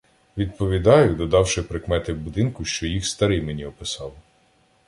[0.37, 4.13] Відповідаю, додавши прикмети будинку, що їх старий мені описав.